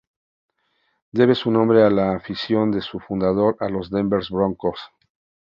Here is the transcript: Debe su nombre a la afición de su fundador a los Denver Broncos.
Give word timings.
Debe 1.11 1.35
su 1.35 1.51
nombre 1.51 1.83
a 1.83 1.91
la 1.91 2.13
afición 2.13 2.71
de 2.71 2.81
su 2.81 2.99
fundador 2.99 3.55
a 3.59 3.69
los 3.69 3.91
Denver 3.91 4.23
Broncos. 4.31 4.79